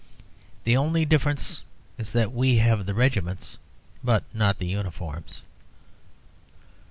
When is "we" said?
2.33-2.57